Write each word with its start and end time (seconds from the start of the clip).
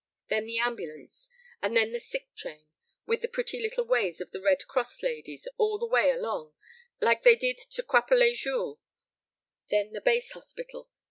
Then 0.29 0.47
the 0.47 0.57
ambulance, 0.57 1.29
and 1.61 1.77
then 1.77 1.91
the 1.91 1.99
sick 1.99 2.33
train, 2.33 2.65
with 3.05 3.21
the 3.21 3.27
pretty 3.27 3.61
little 3.61 3.85
ways 3.85 4.19
of 4.19 4.31
the 4.31 4.41
Red 4.41 4.65
Cross 4.67 5.03
ladies 5.03 5.47
all 5.59 5.77
the 5.77 5.85
way 5.85 6.09
along, 6.09 6.55
like 7.01 7.21
they 7.21 7.35
did 7.35 7.59
to 7.59 7.83
Crapelet 7.83 8.33
Jules, 8.35 8.79
then 9.69 9.91
the 9.91 10.01
base 10.01 10.31
hospital. 10.31 10.89